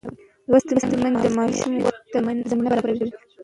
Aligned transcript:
لوستې 0.49 0.73
میندې 1.01 1.19
د 1.23 1.25
ماشوم 1.37 1.73
ودې 1.83 2.01
ته 2.11 2.17
زمینه 2.49 2.69
برابروي. 2.71 3.07